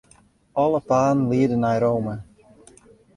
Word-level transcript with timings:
Alle 0.61 0.79
paden 0.89 1.21
liede 1.31 1.55
nei 1.57 1.77
Rome. 1.83 2.15